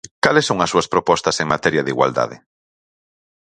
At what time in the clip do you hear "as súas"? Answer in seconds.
0.61-0.89